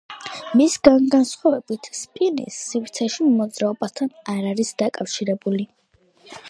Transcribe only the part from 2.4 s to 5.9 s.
სივრცეში მოძრაობასთან არ არის დაკავშირებული.